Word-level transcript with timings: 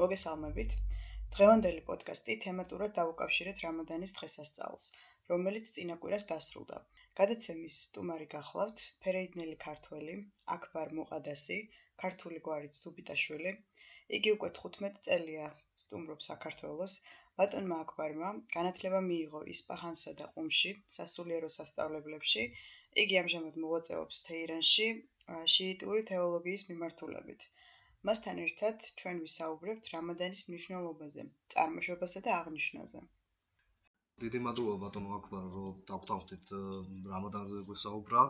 მოგესალმებით. 0.00 0.72
დღევანდელი 1.34 1.82
პოდკასტი 1.88 2.34
თემატურად 2.44 2.92
დაუკავშირეთ 2.96 3.60
რამადანის 3.64 4.12
დღესასწაულს, 4.16 4.84
რომელიც 5.30 5.70
წინა 5.76 5.96
კვირას 6.02 6.26
დასრულდა. 6.32 6.80
გადაცემის 7.20 7.76
სტუმარი 7.84 8.26
გახლავთ 8.34 8.82
ფერეიდნელი 9.04 9.56
ქართველი 9.64 10.16
აკბარ 10.56 10.92
მუყადასი, 10.98 11.58
ქართული 12.02 12.42
გვარით 12.48 12.80
სუბიტაშვილი. 12.80 13.54
იგი 14.18 14.34
უკვე 14.36 14.50
15 14.60 15.00
წელია 15.08 15.46
სტუმრობს 15.84 16.30
საქართველოს. 16.32 16.98
ბატონმა 17.40 17.80
აკბარმა 17.86 18.34
განათლება 18.56 19.02
მიიღო 19.08 19.44
ისპაჰანსა 19.56 20.16
და 20.20 20.30
ყუმში, 20.34 20.74
სასულიერო 20.98 21.52
სასწავლებლებში. 21.58 22.44
იგი 23.04 23.22
ამჟამად 23.24 23.60
მოღვაწეობს 23.64 24.24
თეირანში, 24.28 24.90
შიიტური 25.56 26.08
თეოლოგიის 26.12 26.70
მიმართულებით. 26.72 27.52
მასთან 28.06 28.36
ერთად 28.40 28.86
ჩვენ 29.00 29.16
ვისაუბრებთ 29.22 29.88
რამადანის 29.92 30.42
მნიშვნელობაზე, 30.48 31.22
წარმოშობასა 31.54 32.20
და 32.26 32.34
აღნიშვნაზე. 32.40 33.00
დიდი 34.24 34.40
მადლობა 34.44 34.76
ბატონო 34.82 35.16
აკბარ, 35.16 35.48
რომ 35.54 35.80
დაგვთავაზეთ 35.88 36.52
რამადანზე 37.14 37.62
გვესაუბრა. 37.70 38.22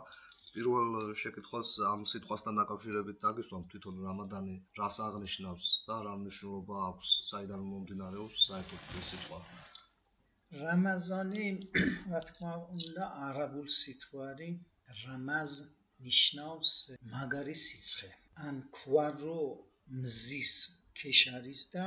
პირველ 0.55 0.97
შეკითხვას 1.23 1.69
ამ 1.91 2.07
სიტყვასთან 2.13 2.59
დაკავშირებით 2.61 3.21
დაგისვამ 3.27 3.67
თვითონ 3.73 4.01
რამადანი 4.07 4.57
რას 4.81 4.97
აღნიშნავს 5.07 5.69
და 5.89 5.97
რა 6.07 6.13
მნიშვნელობა 6.23 6.81
აქვს, 6.89 7.13
საიდან 7.31 7.69
მომდინარეობს 7.71 8.49
საერთოდ 8.49 8.99
ეს 9.01 9.13
სიტყვა. 9.13 9.39
რამაზანი, 10.65 11.47
რა 12.15 12.21
თქმა 12.31 12.53
უნდა, 12.77 13.11
არაბულ 13.29 13.67
სიტყვარი 13.81 14.49
რამაზ 15.05 15.59
ნიშნავს 16.07 16.77
მაგარი 17.15 17.55
სიცხე. 17.67 18.15
ან 18.45 18.57
ქვარო 18.77 19.37
მზის 19.95 20.53
ქეშარის 20.99 21.61
და 21.73 21.83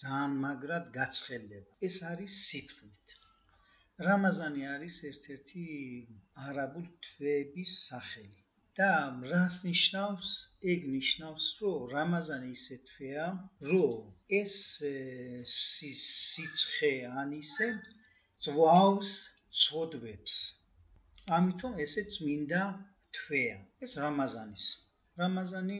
ძალიან 0.00 0.34
მაგრად 0.42 0.84
გაცხელება. 0.96 1.72
ეს 1.88 1.96
არის 2.10 2.34
სიტყვით. 2.48 3.14
რამაზანი 4.06 4.62
არის 4.74 4.98
ერთ-ერთი 5.08 5.64
არაბულ 6.48 6.86
თვეების 7.06 7.72
სახელი. 7.86 8.38
და 8.78 8.90
რას 9.30 9.56
ნიშნავს? 9.68 10.34
ეგ 10.72 10.86
ნიშნავს, 10.92 11.46
რომ 11.62 11.88
რამაზანი 11.94 12.52
ისე 12.58 12.76
თვეა, 12.90 13.26
რომ 13.70 13.96
ეს 14.40 14.56
სიცხე 15.54 16.92
ან 17.22 17.34
ისე 17.40 17.68
ძვავს 18.46 19.16
წოდვებს. 19.64 20.36
ამიტომ 21.38 21.82
ესე 21.86 22.06
წმინდა 22.14 22.62
თვეა. 23.18 23.58
ეს 23.84 23.98
რამაზანის. 24.04 24.64
რამაზანი 25.20 25.78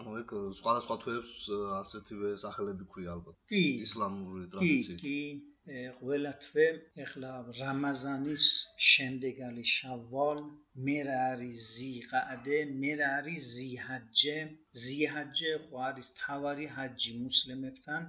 ანუ 0.00 0.14
ეგ 0.20 0.32
სხვადასხვა 0.60 0.96
თვეებს 1.02 1.34
ასეთივე 1.80 2.30
სახელები 2.44 2.86
ქვია 2.94 3.12
ალბათ. 3.16 3.36
კი. 3.52 3.62
ისლამური 3.86 4.48
ტრადიციით. 4.54 5.04
კი, 5.04 5.18
კი. 5.66 5.76
ყველა 5.98 6.32
თვე 6.42 6.66
ეხლა 7.04 7.30
რამაზანის 7.60 8.48
შემდეგ 8.88 9.40
არის 9.46 9.70
შავალ, 9.78 10.42
მერე 10.88 11.16
არის 11.30 11.64
ზიყადე, 11.76 12.58
მერე 12.82 13.06
არის 13.18 13.48
ზიჰაჯე. 13.54 14.36
ზიჰაჯე 14.82 15.52
ხო 15.64 15.82
არის 15.88 16.12
თავარი 16.20 16.66
ჰაჯი 16.76 17.12
მუსლიმებთან 17.22 18.06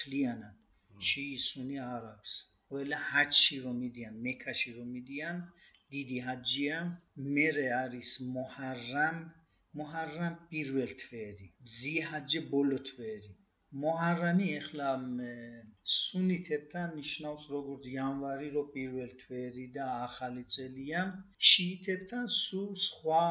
თლიანად. 0.00 0.58
შეისუნი 1.10 1.78
არაბს. 1.94 2.32
ყველა 2.68 2.98
ჰაჯში 3.10 3.56
რომ 3.64 3.76
მიდიან, 3.84 4.14
მექაში 4.26 4.70
რომ 4.78 4.88
მიდიან, 4.96 5.36
დიდი 5.94 6.18
ჰაჯია. 6.26 6.76
მერე 7.36 7.66
არის 7.82 8.10
მოჰარამ, 8.34 9.18
მოჰარამ 9.78 10.38
პირველ 10.52 10.94
თვერი, 11.02 11.50
ზიჰაჯე 11.80 12.40
ბოლო 12.54 12.78
თვერი. 12.92 13.32
მოჰარამი 13.80 14.46
ეხლა 14.58 14.90
სუნიტებთან 15.94 16.94
ნიშნავს 17.00 17.42
როგორც 17.54 17.88
იანვარი 17.90 18.48
რო 18.54 18.62
პირველ 18.76 19.10
თვერი 19.22 19.66
და 19.74 19.88
ახალი 20.04 20.44
წელია, 20.54 21.02
შიიტებთან 21.50 22.30
სულ 22.36 22.70
სხვა 22.84 23.26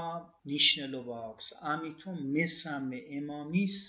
ნიშნულობა 0.54 1.18
აქვს. 1.32 1.50
ამიტომ 1.74 2.22
მესამე 2.38 3.02
ემამის 3.22 3.80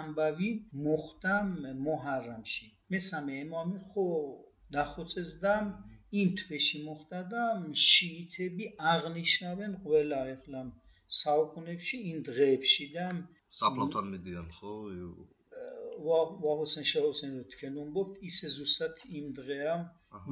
ამბავი 0.00 0.52
მოხდა 0.88 1.36
მოჰარამში. 1.88 2.70
მესამე 2.96 3.42
ემამი 3.46 3.84
ხო 3.88 4.08
დახოცეს 4.78 5.34
და 5.46 5.58
იმ 6.22 6.28
თვეში 6.40 6.78
მოხდა 6.86 7.20
და 7.36 7.44
შიიტები 7.90 8.72
აღნიშნავენ 8.94 9.78
ყველა 9.86 10.20
ეხლა 10.34 10.60
საუკუნეებში 11.14 11.98
იმ 12.10 12.22
დღეებში 12.28 12.86
და 12.94 13.06
საფლავთან 13.58 14.08
მიდიან 14.12 14.48
ხო? 14.58 14.72
ვა 16.06 16.20
ვაოსენ 16.44 16.86
შაოსენ 16.92 17.36
თქვენ 17.52 17.76
უმბობთ 17.82 18.24
ისე 18.30 18.50
ზუსტად 18.54 19.04
იმ 19.20 19.28
დღეა 19.38 19.76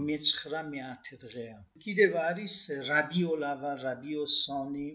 მე-19 0.08 1.20
დღეა. 1.22 1.56
კიდევ 1.84 2.18
არის 2.24 2.58
რაბიოლავა, 2.90 3.72
რაბიოსონი, 3.84 4.88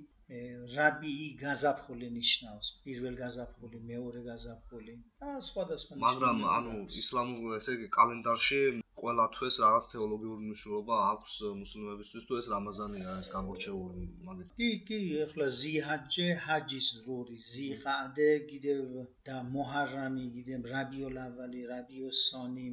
რაბიი 0.75 1.27
გაზაფხული 1.43 2.07
ნიშნავს. 2.15 2.67
პირველ 2.85 3.15
გაზაფხული, 3.23 3.79
მეორე 3.91 4.21
გაზაფხული. 4.29 4.95
და 5.21 5.31
სხვადასხვა 5.45 5.95
მაგრამ 6.01 6.43
ანუ 6.55 6.73
ისლამურ 7.01 7.55
ესე 7.55 7.73
იგი 7.77 7.87
კალენდარში 7.95 8.59
ყველა 9.01 9.25
თვეს 9.35 9.55
რაღაც 9.63 9.87
თეოლოგიური 9.93 10.43
მნიშვნელობა 10.45 10.99
აქვს 11.11 11.33
მუსლიმებისთვის 11.61 12.27
თუ 12.29 12.37
ეს 12.41 12.47
რამაზანია 12.53 13.15
ეს 13.21 13.29
გამორჩეული 13.35 14.05
მაგით 14.27 14.53
კი 14.59 14.69
კი 14.89 14.99
ეხლა 15.25 15.47
ზიჰაჯე 15.59 16.27
ჰაჯის 16.45 16.89
რორი 17.07 17.39
ზიყადე 17.51 18.29
კიდევ 18.51 18.83
და 19.29 19.37
მოჰარამი 19.55 20.25
კიდევ 20.35 20.69
რაბიოლავალი 20.73 21.63
რაბიოსონი 21.73 22.69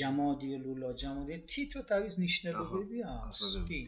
ჯამადიულულა 0.00 0.90
ჯამადი 1.04 1.38
თითო 1.54 1.84
თავის 1.92 2.18
ნიშნებები 2.24 3.06
აქვს 3.12 3.46
კი 3.70 3.82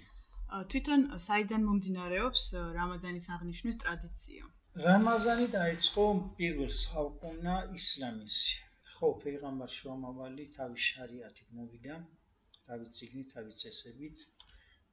თვითონ 0.75 1.03
საიდან 1.27 1.67
მომდინარეობს 1.71 2.45
რამადანის 2.77 3.27
აღნიშვნის 3.39 3.83
ტრადიცია? 3.85 4.47
რამაზანი 4.85 5.49
დაიწყო 5.55 6.07
პირველ 6.39 6.73
საუკუნა 6.85 7.57
ისლამისი 7.81 8.57
ხო 8.99 9.09
ფეიღამბარ 9.25 9.71
შუამავალი 9.73 10.45
თავის 10.55 10.87
შარიათით 10.93 11.51
მოვიდა 11.59 11.99
თავის 12.69 12.95
ციგნით 12.99 13.29
თავის 13.35 13.61
წესებით. 13.65 14.25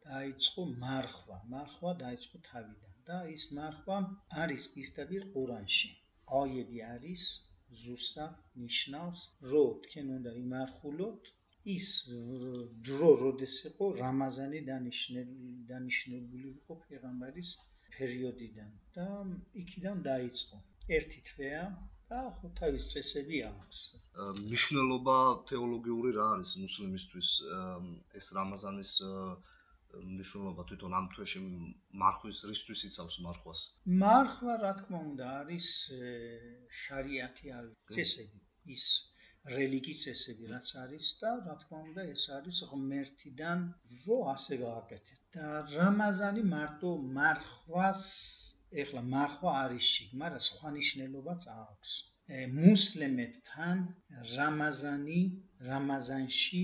დაიწყო 0.07 0.65
მარხვა. 0.83 1.37
მარხვა 1.53 1.93
დაიწყო 2.01 2.41
თავიდან 2.49 2.99
და 3.09 3.17
ის 3.35 3.45
მარხვა 3.59 3.97
არის 4.43 4.67
პირდაპირ 4.75 5.25
ყურანში. 5.37 5.89
აიები 6.41 6.83
არის 6.89 7.25
ზუსტად 7.81 8.37
ნიშნავს 8.65 9.23
რომ 9.53 9.81
თქვენ 9.87 10.13
უნდა 10.17 10.35
იმარხულოთ 10.43 11.33
ის 11.73 11.87
დრო 12.87 13.09
როდეს 13.21 13.55
იყო 13.69 13.85
რამაზანი 13.99 14.59
დანიშნული 14.69 15.53
დანიშნული 15.71 16.41
იყო 16.51 16.77
ფეიღამბარის 16.85 17.51
პერიოდიდან 17.95 18.71
და 18.97 19.07
იქიდან 19.63 20.03
დაიწყო 20.07 20.59
ერთი 20.97 21.21
თვეა 21.29 21.63
და 22.11 22.19
ხო 22.37 22.51
თავის 22.59 22.85
წესები 22.91 23.41
აქვს. 23.49 23.79
მნიშვნელობა 24.41 25.17
თეოლოგიური 25.51 26.11
რა 26.19 26.27
არის 26.35 26.51
მუსლიმისთვის 26.65 27.29
ეს 28.21 28.27
რამაზანის 28.37 28.91
მნიშვნელობა 30.03 30.67
თვითონ 30.69 30.95
ამ 30.99 31.09
თვეში 31.15 31.41
მარხვის 32.03 32.43
რისთვის 32.51 32.85
იცავს 32.91 33.17
მარხვას? 33.25 33.59
მარხვა 34.05 34.55
რა 34.65 34.73
თქმა 34.81 35.01
უნდა 35.09 35.33
არის 35.41 35.67
შარიათი 36.83 37.53
არის 37.57 37.97
წესები. 37.97 38.39
ის 38.77 38.85
რელიგიის 39.53 40.03
წესები 40.05 40.47
რაც 40.51 40.67
არის 40.83 41.07
და 41.21 41.31
რა 41.47 41.55
თქმა 41.63 41.79
უნდა 41.87 42.03
ეს 42.11 42.21
არის 42.37 42.61
ღმერთიდან 42.69 43.59
რო 44.05 44.17
ასე 44.31 44.57
გააკეთეთ. 44.61 45.19
და 45.35 45.49
რამაზანი 45.73 46.43
მარტო 46.53 46.93
მარხვას 47.17 48.03
ეხლა 48.83 49.01
მარხვა 49.13 49.51
არის 49.65 49.89
შიგ, 49.95 50.15
მაგრამ 50.21 50.43
სხვა 50.47 50.71
ნიშნულობაც 50.77 51.45
აქვს. 51.51 51.91
მუსლიმებთან 52.55 53.83
რამაზანი 54.31 55.19
რამაზანში 55.69 56.63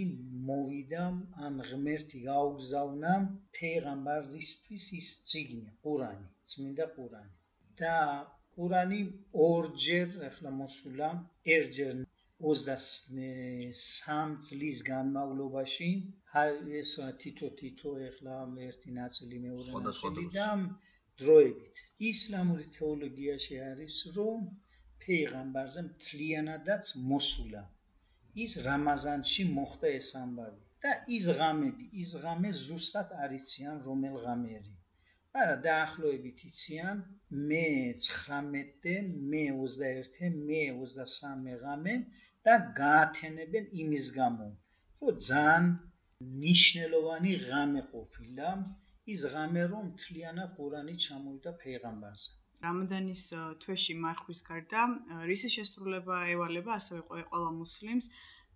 მოვიდა 0.50 1.03
ან 1.50 1.61
ღმერთი 1.69 2.21
გაუგზავნა 2.25 3.13
ფეღამბარისთვის 3.59 4.85
ის 5.01 5.11
ციგნი, 5.29 5.69
ყურანი, 5.83 6.27
წმინდა 6.53 6.89
ყურანი. 6.95 7.35
და 7.83 7.95
ყურანი 8.55 9.01
ორჯერ 9.50 10.17
ეხლა 10.31 10.55
მოსულა, 10.61 11.11
ერთჯერ 11.57 12.01
23 12.49 14.38
წლის 14.47 14.77
განმავლობაში, 14.88 15.89
ეს 16.81 16.93
თითო 17.23 17.49
თითო 17.59 17.91
ეხლა 18.07 18.38
ერთი 18.67 18.91
ნაწილი 18.97 19.41
მეორე 19.45 19.83
ნაწილი 19.88 20.23
და 20.38 20.47
დროებით. 21.21 21.81
ისლამური 22.11 22.65
თეოლოგიაში 22.77 23.55
არის, 23.67 23.95
რომ 24.17 24.39
ფეიღამბარზე 25.05 25.81
მთლიანადაც 25.89 26.85
მოსულა. 27.11 27.63
ის 28.45 28.51
რამაზანში 28.65 29.43
მოხდა 29.55 29.88
ეს 30.01 30.09
ამბავი 30.23 30.61
და 30.83 30.91
ის 31.17 31.25
ღამები, 31.39 31.85
ის 32.03 32.11
ღამე 32.21 32.51
ზუსტად 32.65 33.09
არიციან 33.23 33.81
რომელ 33.88 34.15
ღამეები. 34.25 34.73
მაგრამ 35.35 35.59
დაახლოებით 35.65 36.39
იციან 36.49 36.97
მე 37.49 37.65
19-დე, 38.05 38.95
მე 39.33 39.43
21-ე, 39.59 40.31
მე 40.47 40.61
23 40.79 41.59
ღამე 41.65 41.95
და 42.47 42.57
გაათენებენ 42.81 43.71
იმის 43.85 44.11
გამო, 44.17 44.47
რომ 44.99 45.19
ძალიან 45.29 45.71
ნიშნელოვანი 46.45 47.33
ღამე 47.47 47.81
ყოფილა, 47.93 48.49
ის 49.15 49.25
ღამე 49.33 49.63
რომ 49.73 49.85
მთლიანად 49.91 50.55
ყურანი 50.57 50.95
ჩამოვიდა 51.05 51.53
ფეღამბარზე. 51.63 52.31
რამადანის 52.65 53.21
თვეში 53.63 53.93
მარხვის 54.01 54.41
გარდა 54.49 54.81
რისი 55.29 55.49
შესრულება 55.53 56.17
ევალება 56.33 56.75
ასევე 56.81 57.01
ყველა 57.31 57.53
მუსლიმს 57.55 58.09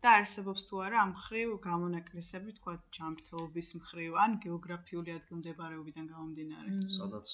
და 0.04 0.12
არსებობს 0.20 0.64
თუ 0.70 0.80
არა 0.86 0.98
ამ 1.02 1.12
ხრივ 1.26 1.52
გამონაკლისები, 1.66 2.54
თქვა 2.58 2.74
ჯანმრთელობის 2.98 3.70
მხრივ 3.80 4.18
ან 4.24 4.36
გეოგრაფიული 4.46 5.14
ადგილმდებარეობიდან 5.18 6.10
გამომდინარე. 6.14 6.74
სადაც 6.98 7.32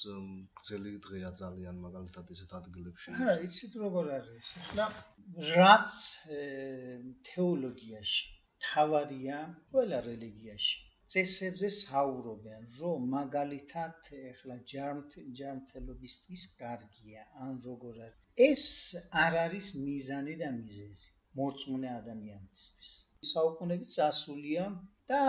გრძელი 0.59 0.93
დღეა 1.07 1.31
ძალიან 1.41 1.81
მაგალითად 1.85 2.31
ესეთ 2.35 2.53
ადგილებში. 2.59 3.15
არა, 3.17 3.35
იცით 3.47 3.79
როგორ 3.85 4.11
არის? 4.19 4.51
ახლა 4.61 4.85
რაც 5.55 5.97
თეოლოგიაში 7.31 8.23
თავარია 8.67 9.37
ყველა 9.73 9.99
რელიგიაში 10.07 10.79
წესებზე 11.13 11.69
საუბრობენ, 11.75 12.67
რომ 12.81 13.07
მაგალითად 13.13 14.11
ეხლა 14.31 14.59
ჯანმრთელობისთვის 14.73 16.43
კარგია, 16.59 17.25
ან 17.47 17.57
როგორ 17.65 18.03
არის. 18.05 18.19
ეს 18.51 18.67
არ 19.23 19.33
არის 19.45 19.73
მიზანი 19.87 20.35
და 20.43 20.51
მიზეზი 20.59 21.09
მორწმუნე 21.39 21.89
ადამიანისთვის. 21.99 22.89
საუკუნეები 23.29 23.87
წასულია 23.95 24.65
და 25.11 25.21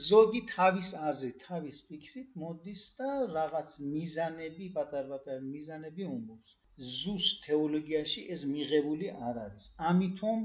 ზოგი 0.00 0.40
თავის 0.54 0.90
აზრით, 1.10 1.36
თავის 1.48 1.78
ფიქრით 1.90 2.36
მოდის 2.42 2.82
და 2.98 3.10
რაღაც 3.36 3.74
მიზანები, 3.92 4.68
პატარ-პატარ 4.78 5.44
მიზანები 5.52 6.08
უმბობს. 6.14 6.54
ზუს 6.98 7.26
თეოლოგიაში 7.46 8.26
ეს 8.36 8.44
მიღებული 8.52 9.10
არ 9.28 9.40
არის. 9.46 9.66
ამიტომ 9.90 10.40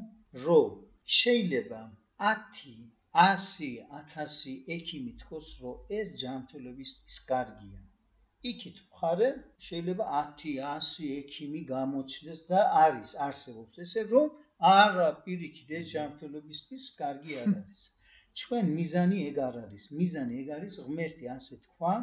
რომ 0.46 0.74
შეიძლება 1.20 1.82
10 2.30 2.74
100, 3.18 3.70
1000 4.00 4.56
ექიმი 4.78 5.14
თქოს, 5.22 5.48
რომ 5.62 5.96
ეს 6.00 6.12
ჯანმრთელობისთვის 6.24 7.18
კარგია. 7.30 7.80
იქით 8.52 8.78
მხარე 8.90 9.30
შეიძლება 9.70 10.06
10, 10.20 10.60
100 10.90 11.08
ექიმი 11.22 11.62
გამოჩნდეს 11.72 12.42
და 12.52 12.60
არის 12.84 13.16
არსებობს 13.28 13.82
ესე, 13.86 14.04
რომ 14.14 14.30
არა 14.68 15.10
პირიქით 15.26 15.70
ეს 15.80 15.92
ჯანმრთელობისთვის 15.94 16.86
კარგი 17.02 17.36
არ 17.42 17.52
არის. 17.60 17.84
ჩვენ 18.40 18.72
მიზანი 18.80 19.20
ეგ 19.30 19.38
არ 19.50 19.56
არის. 19.66 19.86
მიზანი 20.00 20.42
ეგ 20.42 20.50
არის 20.56 20.80
ღმერთი 20.88 21.30
ასე 21.36 21.56
თქვა 21.66 21.94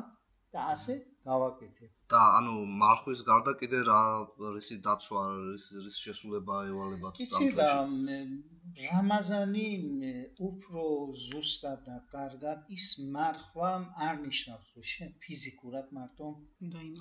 და 0.53 0.61
ასე 0.73 0.95
გავაკეთებ. 1.29 1.91
და 2.13 2.19
ანუ 2.39 2.55
მარხვის 2.81 3.21
გარდა 3.29 3.53
კიდე 3.61 3.79
რა 3.91 4.03
რისი 4.57 4.77
დაცვა 4.87 5.23
არის 5.31 5.65
რის 5.87 5.97
შესულება 6.05 6.59
ევალებათ 6.71 7.21
იცი 7.25 7.49
და 7.61 7.71
რამაზანი 8.85 9.67
უფრო 10.49 10.85
ზუსტად 11.25 11.83
და 11.89 11.97
კარგად 12.15 12.73
ის 12.79 12.87
მარხვა 13.17 13.73
არ 14.09 14.23
ნიშნავს 14.27 14.73
რომ 14.77 14.89
შენ 14.93 15.13
ფიზიკურად 15.27 15.93
მარტო 15.99 16.33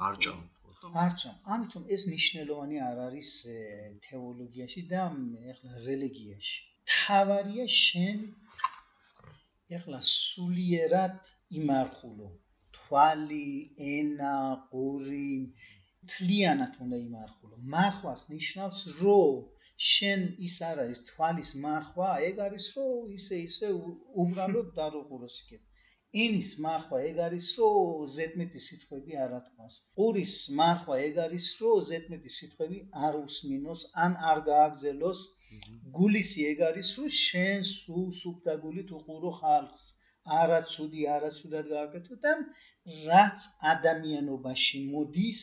არჭამ 0.09 0.41
არჭამ 1.05 1.35
ამიტომ 1.55 1.83
ეს 1.97 2.03
ნიშნულოვანი 2.13 2.81
არ 2.89 3.03
არის 3.07 3.31
თეოლოგიაში 4.07 4.81
და 4.93 5.03
ეხლა 5.53 5.83
რელიგიაში 5.89 6.57
თავარია 6.95 7.67
შენ 7.81 8.25
ეხლა 9.79 9.99
სულიერად 10.13 11.31
იმარხულო 11.61 12.29
თვალი, 12.85 13.51
ენა, 13.91 14.37
ყური 14.71 15.29
თლიანად 16.13 16.73
უნდა 16.85 16.97
იმარხულო. 17.03 17.55
მარხვას 17.75 18.21
ნიშნავს, 18.33 18.81
რომ 18.97 19.37
შენ 19.91 20.25
ის 20.47 20.57
არ 20.69 20.81
არის 20.83 20.99
თვალის 21.09 21.51
მარხვა, 21.63 22.09
ეგ 22.29 22.41
არის, 22.47 22.67
რომ 22.77 23.15
ისე 23.17 23.39
ისე 23.45 23.71
უბრალოდ 24.23 24.69
დაროღუროს 24.79 25.37
იქეთ. 25.41 25.63
ენის 26.23 26.51
მარხვა 26.65 26.99
ეგ 27.09 27.17
არის, 27.27 27.47
რომ 27.59 28.05
ზედმეტი 28.15 28.61
სიტყვები 28.67 29.19
არ 29.25 29.35
ათქვას. 29.39 29.73
ყურის 29.97 30.35
მარხვა 30.59 30.99
ეგ 31.07 31.19
არის, 31.25 31.47
რომ 31.61 31.83
ზედმეტი 31.89 32.31
სიტყვები 32.37 32.79
არ 33.07 33.19
უსმინოს, 33.25 33.81
ან 34.05 34.17
არ 34.31 34.39
გააგზელოს. 34.49 35.25
გულისი 35.99 36.47
ეგ 36.53 36.65
არის, 36.69 36.89
რომ 36.99 37.13
შენ 37.25 37.69
სულ 37.75 38.07
სუფთაგულით 38.21 38.97
უყურო 38.99 39.31
ხალხს. 39.41 39.85
არაცუდი 40.41 41.01
არაცუდად 41.15 41.67
გააკეთო 41.71 42.15
და 42.23 42.31
რაც 43.09 43.43
ადამიანობაში 43.71 44.79
მოდის 44.93 45.41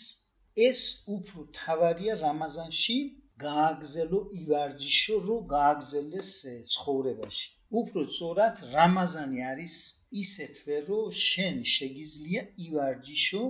ეს 0.69 0.81
უფრო 1.17 1.45
თავარია 1.59 2.17
რამაზანში 2.23 2.99
გააგზელო 3.47 4.21
ივარჯიშო 4.41 5.21
რო 5.29 5.37
გააგზელეს 5.55 6.33
ცხოვრებაში 6.75 7.47
უფრო 7.81 8.03
სწორად 8.09 8.65
რამაზანი 8.73 9.45
არის 9.51 9.77
ისეთვე 10.23 10.81
რომ 10.89 11.13
შენ 11.27 11.63
შეგიძლია 11.75 12.43
ივარჯიშო 12.67 13.45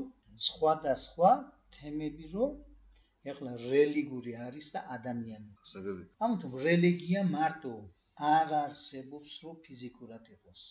სხვადასხვა 0.49 1.33
თემები 1.79 2.29
რომ 2.35 2.53
ეხლა 3.33 3.57
რელიგიური 3.65 4.37
არის 4.49 4.71
და 4.77 4.85
ადამიანური 4.99 5.73
საგები 5.73 6.07
ამიტომ 6.29 6.61
რელიგია 6.69 7.27
მარტო 7.35 7.75
არ 8.37 8.55
არსებობს 8.61 9.41
რომ 9.47 9.61
ფიზიკურად 9.67 10.31
იყოს 10.37 10.63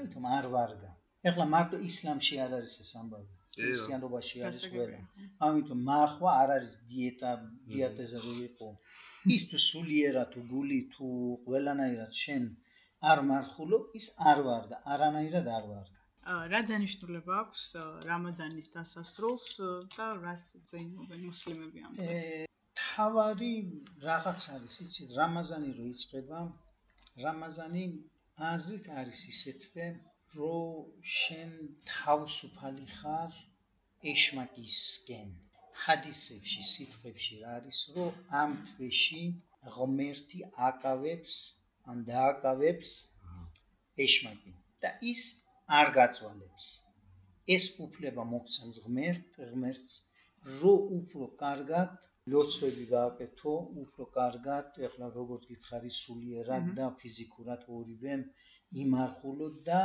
ამიტომ 0.00 0.26
არ 0.34 0.46
ვარგა. 0.52 0.90
ეხლა 1.30 1.44
მარტო 1.54 1.78
ისლამში 1.86 2.36
არ 2.44 2.52
არის 2.58 2.74
ეს 2.82 2.90
ამბავი. 3.00 3.32
ქრისტიანობაში 3.56 4.38
არის 4.48 4.62
ყველა. 4.74 5.00
ამიტომ 5.46 5.80
მარხვა 5.88 6.30
არ 6.42 6.52
არის 6.54 6.72
დიეტა, 6.92 7.32
დიეტეზე 7.72 8.22
რო 8.26 8.32
იყო. 8.44 8.68
ის 9.36 9.42
თუ 9.50 9.60
სულიერად 9.64 10.30
თუ 10.36 10.44
გული 10.52 10.78
თუ 10.94 11.10
ყველანაირად 11.48 12.16
შენ 12.22 12.48
არ 13.10 13.20
მარხულო, 13.28 13.78
ის 13.98 14.06
არ 14.30 14.40
ვარდა, 14.46 14.78
არანაირად 14.94 15.50
არ 15.56 15.64
ვარგა. 15.72 15.98
რა 16.52 16.60
დანიშნულება 16.70 17.38
აქვს 17.42 17.66
რამადანის 18.08 18.68
დასასრულს 18.74 19.46
და 19.96 20.06
რას 20.24 20.44
ზეიმობენ 20.72 21.24
მუსლიმები 21.28 21.86
ამ 21.88 21.96
დღეს? 21.98 22.26
თავარი 22.82 23.54
რაღაც 24.06 24.44
არის, 24.54 24.74
იცით, 24.86 25.14
რამაზანი 25.18 25.70
რო 25.78 25.86
იწყება, 25.94 26.40
რამაზანი 27.24 27.84
აზრით 28.52 28.86
არის 29.02 29.22
ისეთვე, 29.32 29.86
რომ 30.36 31.08
შენ 31.14 31.56
თავისუფალი 31.94 32.86
ხარ 32.98 33.40
ეშმაკისგენ. 34.12 35.32
ჰადისებში, 35.82 36.62
სიტყვებში 36.70 37.40
რა 37.42 37.52
არის, 37.58 37.78
რომ 37.96 38.22
ამ 38.42 38.54
თვეში 38.70 39.22
ღმერთი 39.76 40.40
აკავებს, 40.68 41.36
ან 41.90 42.04
დააკავებს 42.08 42.92
ეშმაკი 44.06 44.52
და 44.84 44.90
ის 45.12 45.22
არ 45.80 45.92
გაწვალებს. 45.98 46.66
ეს 47.56 47.64
უფლება 47.86 48.24
მოგცემს 48.32 48.78
ღმერთ, 48.86 49.38
ღმერთს, 49.50 49.94
რომ 50.60 50.92
უფრო 50.98 51.28
კარგად 51.42 52.08
ლოცვები 52.34 52.84
გააკეთო 52.92 53.54
უფრო 53.82 54.06
კარგად, 54.16 54.78
ეხლა 54.88 55.10
როგორც 55.16 55.48
გითხარი 55.52 55.90
სულიერად 55.98 56.70
და 56.78 56.88
ფიზიკურად 57.02 57.66
ორივე 57.78 58.18
იმარხულო 58.84 59.48
და 59.68 59.82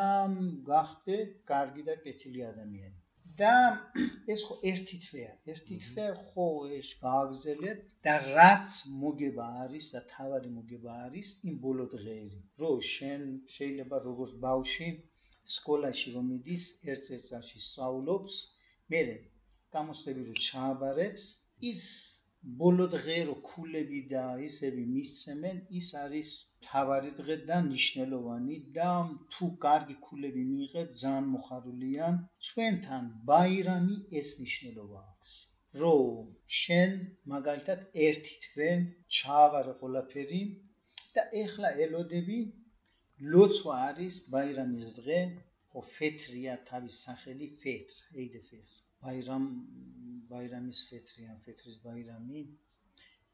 გახდე 0.69 1.17
კარგი 1.51 1.89
და 1.89 1.95
კეთილი 2.05 2.43
ადამიანი. 2.51 3.06
და 3.41 3.53
ეს 4.33 4.43
ხო 4.47 4.55
ერთი 4.71 4.97
თვეა, 5.05 5.31
ერთი 5.53 5.77
თვე 5.85 6.07
ხო 6.21 6.47
ეს 6.79 6.89
გააგზელებ 7.03 7.83
და 8.07 8.15
რაც 8.37 8.77
მოგება 9.03 9.47
არის 9.63 9.89
და 9.95 10.01
თავარი 10.13 10.53
მოგება 10.57 10.97
არის 11.05 11.31
იმ 11.51 11.55
ბოლო 11.65 11.85
დღეები. 11.95 12.39
რო 12.63 12.71
შენ 12.93 13.25
შეიძლება 13.57 14.03
როგორც 14.09 14.33
ბავში 14.47 14.89
სკოლაში 15.55 16.13
რომ 16.17 16.29
მიდის, 16.33 16.63
ერთ-ერთ 16.93 17.27
წაში 17.31 17.59
სწავლობს, 17.69 18.37
მე 18.93 19.01
გამოსდები 19.75 20.23
რომ 20.29 20.39
ჩააბარებს, 20.47 21.25
ის 21.71 21.83
ბოლო 22.59 22.85
დღე 22.93 23.15
რო 23.27 23.35
ქულები 23.45 23.99
და 24.09 24.23
ისები 24.47 24.83
მისცემენ, 24.89 25.57
ის 25.79 25.87
არის 26.01 26.33
თავარი 26.67 27.11
დღე 27.19 27.35
და 27.49 27.57
ნიშნელოვანი 27.69 28.57
და 28.77 28.89
თუ 29.35 29.47
კარგი 29.65 29.95
ქულები 30.05 30.43
მიიღებ, 30.51 30.93
ძალიან 31.01 31.27
მოხარულია. 31.33 32.11
ჩვენთან 32.57 33.09
ბაირამი 33.29 33.95
ეს 34.19 34.29
ნიშნულობა 34.43 35.01
აქვს. 35.01 35.33
რო 35.79 35.89
შენ 36.59 36.95
მაგალითად 37.33 37.83
ერთი 38.05 38.37
თვე 38.45 38.69
ჩაავარე 39.17 39.75
ყველაფერი 39.81 40.39
და 41.17 41.25
ეხლა 41.41 41.71
ელოდები 41.85 42.39
ლოცვა 43.35 43.77
არის 43.89 44.19
ბაირამის 44.37 44.89
დღე, 44.97 45.19
ხო 45.69 45.85
ფეთრია 45.91 46.57
თავის 46.71 47.03
სახელი 47.05 47.51
ფეთრ, 47.61 48.01
ეიდე 48.23 48.41
ფეთრ. 48.49 48.75
ბაირამ 49.05 49.47
ბაირამის 50.33 50.81
ფეთრი 50.89 51.29
ან 51.33 51.39
ფეთრის 51.45 51.79
ბაირამი 51.85 52.45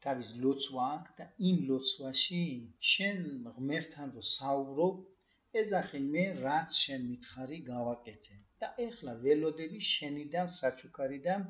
თავის 0.06 0.34
ლოცვა 0.44 0.92
აქვს 0.96 1.18
და 1.22 1.30
იმ 1.52 1.66
ლოცვაში 1.72 2.44
შენ 2.92 3.24
ღმერთთან 3.56 4.16
რო 4.18 4.30
საუბრობ 4.36 5.60
ეძახი 5.62 6.06
მე 6.12 6.24
რაც 6.46 6.82
შენ 6.84 7.12
მითხარი 7.12 7.66
გავაკეთე 7.74 8.42
და 8.64 8.68
ეხლა 8.82 9.12
ველოდები 9.22 9.78
შენიდან 9.86 10.46
საჩუქარიდან 10.52 11.42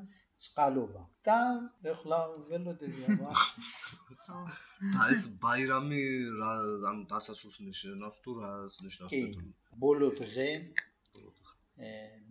წყალობა. 0.45 1.03
და 1.27 1.35
ეხლა 1.91 2.17
ველოდები 2.47 3.03
აბა 3.11 3.29
და 4.95 5.05
ეს 5.13 5.21
ბაირამი 5.43 6.01
რა 6.39 6.49
ანუ 6.89 7.05
დასასრულს 7.13 7.59
ნიშნავს 7.67 8.17
თუ 8.25 8.33
რას 8.39 8.75
ნიშნავს? 8.87 9.37
ბოლო 9.83 10.09
დღე 10.19 10.49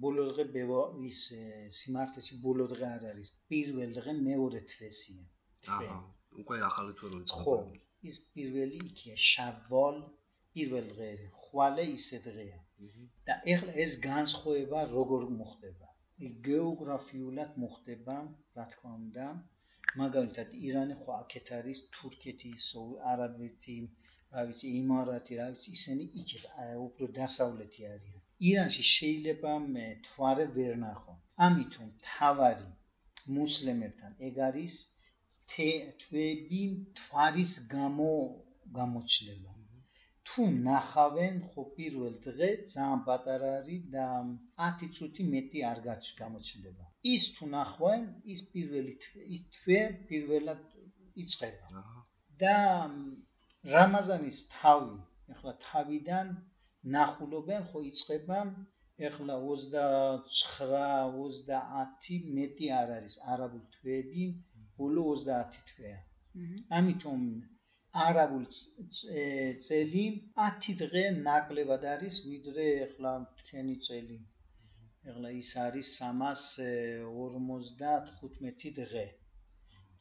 ბოლო 0.05 0.27
დღე 0.33 0.45
ბევა 0.59 0.83
ის 1.13 1.23
სიმართლეში 1.79 2.39
ბოლო 2.45 2.69
დღე 2.75 2.87
არ 2.97 3.09
არის. 3.13 3.33
პირველ 3.49 3.97
დღე 4.01 4.17
მეორე 4.29 4.61
თვესია. 4.75 5.25
აჰა. 5.79 5.99
უკვე 6.45 6.61
ახალი 6.69 6.93
თვე 7.01 7.09
რო 7.15 7.23
იწყება 7.25 7.41
ხო. 7.41 7.57
ის 8.13 8.21
პირველი 8.37 8.85
იქია. 8.91 9.17
შავალ 9.31 9.99
პირველ 10.53 10.87
დღე 10.95 11.11
ხვალე 11.41 11.85
ისე 11.97 12.23
დღეა 12.29 12.64
და 13.31 13.37
ეხლა 13.55 13.77
ეს 13.85 13.93
განსხვავება 14.07 14.85
როგორ 14.95 15.29
მოხდება 15.41 15.93
გეოგრაფიულად 16.49 17.61
მოხდება 17.65 18.19
რა 18.59 18.67
თქმა 18.75 18.97
უნდა 19.03 19.29
მაგალითად 20.03 20.59
ირანი 20.69 20.99
ხო 21.05 21.17
აქეთ 21.21 21.55
არის 21.61 21.85
თურქეთი 21.99 22.53
არაბეთი 23.15 23.79
რა 24.35 24.45
ვიცი 24.51 24.75
იმარათი 24.83 25.41
რა 25.43 25.49
ვიცი 25.55 25.79
ისინი 25.81 26.11
იქეთ 26.23 26.53
უფრო 26.89 27.11
დასავლეთი 27.23 27.91
არიან 27.95 28.25
ირანში 28.51 28.85
შეიძლება 28.87 29.51
მე 29.75 29.83
თვარე 30.07 30.45
ვერ 30.55 30.73
ნახო. 30.85 31.13
ამიტომ 31.47 31.91
თავარი 32.07 32.67
მუსლიმებთან 33.35 34.17
ეგ 34.29 34.41
არის 34.47 34.79
თვეები 35.53 36.63
თვარის 37.01 37.53
გამო 37.75 38.11
გამოჩლება. 38.79 39.55
თუ 40.31 40.45
ნახავენ 40.67 41.35
ხო 41.49 41.63
პირველ 41.77 42.15
დღე 42.27 42.51
ძალიან 42.73 43.01
პატარა 43.09 43.51
არის 43.61 43.83
და 43.97 44.07
10 44.69 44.93
წუთი 44.99 45.25
მეტი 45.35 45.61
არ 45.71 45.79
გამოჩლება. 45.89 46.85
ის 47.15 47.25
თუ 47.37 47.45
ნახავენ 47.57 48.03
ის 48.35 48.41
პირველი 48.53 48.95
თვე 49.57 49.81
პირველად 50.09 50.63
იწყება. 51.25 51.83
და 52.45 52.57
რამაზანის 53.75 54.39
თავი, 54.55 54.97
ახლა 55.35 55.53
თავიდან 55.67 56.27
ნახულობენ 56.95 57.63
ხო 57.69 57.79
იწება 57.91 58.41
ეხლა 59.09 59.37
29-30 59.45 62.27
მეტი 62.39 62.67
არ 62.81 62.91
არის 62.97 63.15
არაბულ 63.35 63.63
თვეები 63.77 64.25
ბოლო 64.81 65.05
30 65.23 65.63
თვეა 65.71 66.01
ამიტომ 66.79 67.23
არაბულ 68.03 68.45
წელი 69.65 70.01
10 70.39 70.73
დღე 70.79 71.03
ნაკლებად 71.17 71.85
არის 71.91 72.17
ვიდრე 72.29 72.65
ეხლა 72.87 73.13
თქვენი 73.43 73.77
წელი. 73.87 74.17
ეხლა 75.11 75.31
ის 75.41 75.51
არის 75.65 75.89
355 75.99 78.73
დღე. 78.81 79.05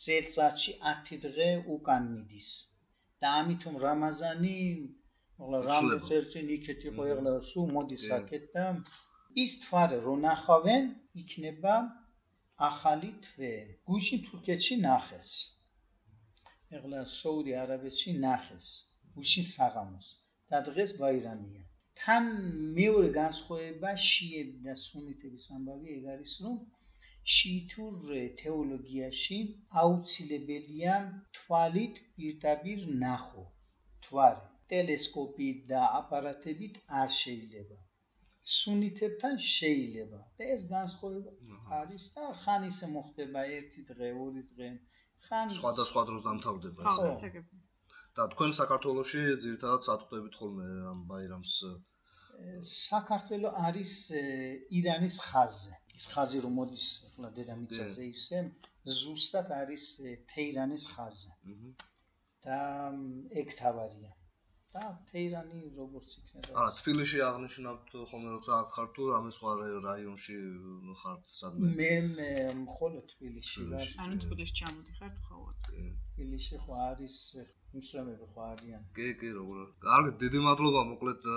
წელწადში 0.05 0.71
10 0.93 1.19
დღე 1.27 1.49
უკან 1.75 2.03
მიდის. 2.15 2.49
და 3.21 3.27
ამიტომ 3.41 3.75
რამაზანი 3.85 4.57
ახლა 5.41 5.59
რამე 5.69 5.95
წელწინ 6.09 6.47
იქეთ 6.57 6.81
იყო 6.89 7.01
ახლა 7.13 7.31
სულ 7.51 7.67
მოდის 7.77 8.05
აქეთ 8.19 8.45
და 8.55 8.65
ის 9.43 9.51
თვარე 9.65 9.97
რო 10.05 10.15
ნახავენ 10.27 10.83
იქნება 11.21 11.75
ახალი 12.69 13.11
თვე. 13.27 13.53
გუშინ 13.87 14.19
თურქეთში 14.29 14.75
ნახეს 14.87 15.29
ახლა 16.79 17.05
საუდი 17.19 17.53
არაბეთში 17.63 18.11
ნახეს 18.25 18.67
გუშინ 19.15 19.45
საღამოს. 19.55 20.07
და 20.53 20.59
დღეს 20.69 20.91
ბაირამია. 21.01 21.63
თან 21.99 22.25
მეორე 22.79 23.09
განსხვავება 23.17 23.91
შიები 24.07 24.57
და 24.67 24.73
სუნიტების 24.81 25.45
ამბავი 25.57 25.93
ეგ 25.97 26.07
არის 26.13 26.33
რომ 26.45 26.57
შიითურ 27.35 28.11
თეოლოგიაში 28.41 29.37
აუცილებელია 29.83 30.97
თვალით 31.39 32.01
პირდაპირ 32.17 32.85
ნახო. 33.05 33.45
თვარი 34.07 34.45
ტელესკოპით 34.73 35.63
და 35.71 35.81
აპარატებით 36.01 36.79
არ 37.01 37.09
შეიძლება. 37.21 37.77
სუნითებთან 38.51 39.37
შეიძლება 39.47 40.17
და 40.39 40.47
ეს 40.53 40.63
განსხვავება 40.71 41.31
არის 41.79 42.07
და 42.15 42.31
ხან 42.39 42.65
ისე 42.69 42.89
მოხდება 42.93 43.43
ერთი 43.57 43.83
დღე, 43.89 44.09
ორი 44.25 44.43
დღე, 44.49 44.69
ხან 45.27 45.53
სხვადასხვა 45.57 46.03
დროს 46.09 46.25
დამთავრდება 46.27 46.95
ეს. 47.11 47.21
და 48.17 48.25
თქვენ 48.33 48.51
საქართველოში 48.59 49.21
ძირითადად 49.45 49.85
სათხვდებით 49.87 50.35
ხოლმე 50.41 50.67
ამ 50.91 50.99
ბაირამს 51.11 51.55
საქართველო 52.73 53.49
არის 53.69 53.93
ირანის 54.81 55.17
ხაზზე. 55.29 55.73
ის 55.99 56.05
ხაზი 56.11 56.39
რომ 56.43 56.53
მოდის 56.59 56.87
ახლა 57.07 57.29
დედამიწაზე 57.39 58.05
ისე 58.11 58.39
ზუსტად 58.99 59.51
არის 59.61 59.85
თეირანის 60.33 60.85
ხაზზე. 60.93 61.31
და 62.47 62.59
ეგ 63.41 63.55
თავარია. 63.59 64.11
და 64.73 64.83
თეირანი 65.09 65.59
როგორც 65.77 66.13
იქნება. 66.19 66.53
აა 66.61 66.69
თბილისში 66.75 67.19
აღნიშნავთ 67.25 67.91
ხოლმე 68.11 68.29
როცა 68.35 68.53
აქ 68.61 68.69
ხარ 68.75 68.87
თუ 68.95 69.09
რამე 69.13 69.33
სხვა 69.35 69.51
რაიონში 69.87 70.37
ხართ 71.01 71.33
სადმე? 71.39 71.69
მე 71.81 71.89
მე 72.17 72.29
მხოლოდ 72.61 73.05
თბილისში 73.13 73.65
ვარ. 73.73 73.85
ანუ 74.05 74.17
თბილისში 74.23 74.55
ჩამოდიხარ 74.61 75.11
თუ 75.17 75.21
ხავად 75.27 75.69
თბილისში 75.69 76.61
ხო 76.63 76.79
არის 76.87 77.19
მუსლიმები 77.75 78.31
ხო 78.33 78.47
არიან. 78.49 78.81
კი 78.97 79.07
კი 79.21 79.29
როგორ 79.37 79.61
კარგი 79.85 80.15
დიდი 80.25 80.43
მადლობა 80.47 80.83
მოკლედ 80.93 81.29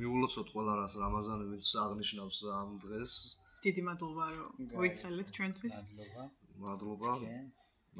მიულოცოთ 0.00 0.48
ყველა 0.56 0.80
რას 0.80 0.98
რამაზანი 1.04 1.52
ვინც 1.52 1.74
აღნიშნავს 1.84 2.42
ამ 2.56 2.74
დღეს. 2.86 3.14
დიდი 3.68 3.82
მადლობა 3.90 4.32
რომ 4.38 4.74
მოიცალეთ 4.80 5.36
ჩვენთვის. 5.36 5.80
მადლობა. 5.84 6.24
მადლობა. 6.64 7.12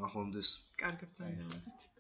ნახვამდის. 0.01 0.49
კარგად 0.85 1.11
წაიღებთ 1.21 1.91